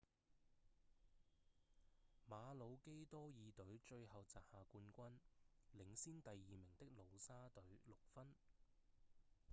[2.27, 5.11] 馬魯基多爾隊最後摘下冠軍
[5.77, 8.25] 領先第二名的努沙隊六分